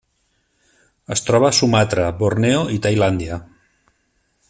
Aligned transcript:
Es 1.15 1.21
troba 1.27 1.51
a 1.51 1.55
Sumatra, 1.59 2.07
Borneo 2.25 2.65
i 2.77 2.81
Tailàndia. 2.87 3.39